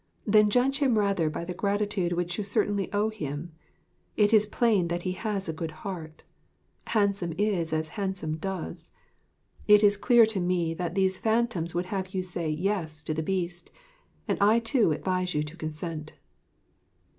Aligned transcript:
Then 0.25 0.49
judge 0.49 0.79
him 0.79 0.97
rather 0.97 1.29
by 1.29 1.45
the 1.45 1.53
gratitude 1.53 2.13
which 2.13 2.35
you 2.39 2.43
certainly 2.43 2.91
owe 2.91 3.09
him. 3.09 3.51
It 4.17 4.33
is 4.33 4.47
plain 4.47 4.87
that 4.87 5.03
he 5.03 5.11
has 5.11 5.47
a 5.47 5.53
good 5.53 5.69
heart 5.85 6.23
"handsome 6.87 7.33
is 7.37 7.71
as 7.71 7.89
handsome 7.89 8.37
does" 8.37 8.89
it 9.67 9.83
is 9.83 9.97
clear 9.97 10.25
to 10.25 10.39
me 10.39 10.73
that 10.73 10.95
these 10.95 11.19
phantoms 11.19 11.75
would 11.75 11.85
have 11.93 12.15
you 12.15 12.23
say 12.23 12.49
"Yes" 12.49 13.03
to 13.03 13.13
the 13.13 13.21
Beast, 13.21 13.71
and 14.27 14.39
I 14.41 14.57
too 14.57 14.91
advise 14.91 15.35
you 15.35 15.43
to 15.43 15.55
consent.' 15.55 16.13